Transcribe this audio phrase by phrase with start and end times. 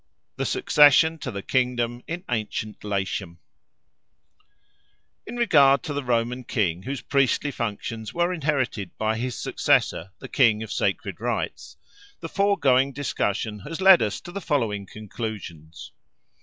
[0.37, 3.37] The Succession to the Kingdom in Ancient Latium
[5.27, 10.27] IN REGARD to the Roman king, whose priestly functions were inherited by his successor the
[10.27, 11.77] king of the Sacred Rites,
[12.19, 15.91] the foregoing discussion has led us to the following conclusions.